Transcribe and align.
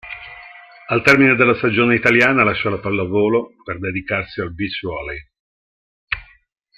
Al 0.87 1.03
termine 1.03 1.35
della 1.35 1.53
stagione 1.53 1.93
italiana 1.93 2.43
lascia 2.43 2.71
la 2.71 2.79
pallavolo 2.79 3.53
per 3.63 3.77
dedicarsi 3.77 4.41
al 4.41 4.51
beach 4.51 4.79
volley. 4.81 5.27